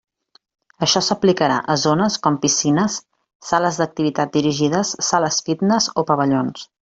Això 0.85 1.01
s'aplicarà 1.07 1.57
a 1.73 1.75
zones 1.81 2.17
com 2.23 2.39
piscines, 2.45 2.97
sales 3.51 3.79
d'activitats 3.83 4.35
dirigides, 4.39 4.95
sales 5.11 5.39
fitness 5.51 5.91
o 6.03 6.07
pavellons. 6.13 6.67